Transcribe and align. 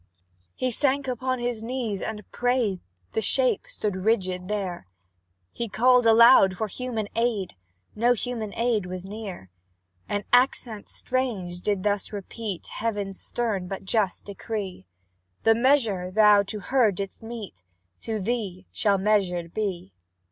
He 0.55 0.71
sank 0.71 1.07
upon 1.07 1.37
his 1.37 1.61
knees 1.61 2.01
and 2.01 2.23
prayed 2.31 2.79
The 3.13 3.21
shape 3.21 3.67
stood 3.67 3.97
rigid 3.97 4.47
there; 4.47 4.87
He 5.51 5.69
called 5.69 6.07
aloud 6.07 6.57
for 6.57 6.67
human 6.67 7.07
aid, 7.15 7.53
No 7.93 8.13
human 8.13 8.51
aid 8.55 8.87
was 8.87 9.05
near. 9.05 9.51
An 10.09 10.23
accent 10.33 10.89
strange 10.89 11.61
did 11.61 11.83
thus 11.83 12.11
repeat 12.11 12.65
Heaven's 12.65 13.19
stern 13.19 13.67
but 13.67 13.83
just 13.85 14.25
decree: 14.25 14.87
"The 15.43 15.53
measure 15.53 16.09
thou 16.09 16.41
to 16.47 16.59
her 16.59 16.91
didst 16.91 17.21
mete, 17.21 17.61
To 17.99 18.19
thee 18.19 18.65
shall 18.71 18.97
measured 18.97 19.53
be!" 19.53 19.93